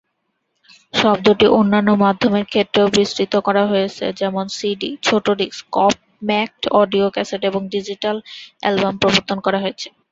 শব্দটি 0.93 1.45
অন্যান্য 1.59 1.89
মাধ্যমের 2.03 2.45
ক্ষেত্রেও 2.45 2.87
বিস্তৃত 2.97 3.33
করা 3.47 3.63
হয়েছে, 3.67 4.05
যেমন 4.19 4.45
সিডি, 4.57 4.89
ছোট 5.03 5.25
ডিস্ক, 5.39 5.61
কপম্যাক্ট 5.77 6.61
অডিও 6.81 7.07
ক্যাসেট 7.15 7.41
এবং 7.49 7.61
ডিজিটাল 7.75 8.17
এ্যালবাম 8.63 8.93
প্রবর্তন 9.01 9.37
করা 9.45 9.59
হয়েছে। 9.63 9.87